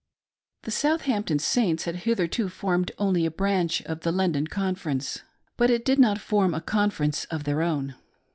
The 0.63 0.71
Southampton 0.71 1.37
Saints 1.37 1.83
had 1.83 1.97
hitherto 2.07 2.49
formed 2.49 2.91
only 2.97 3.23
a 3.23 3.29
branch 3.29 3.83
of 3.83 3.99
the 3.99 4.11
London 4.11 4.47
Conference, 4.47 5.21
but 5.57 5.67
did 5.85 5.99
not 5.99 6.17
form 6.19 6.55
a 6.55 6.59
conference 6.59 7.25
of 7.25 7.43
their 7.43 7.61
own. 7.61 7.93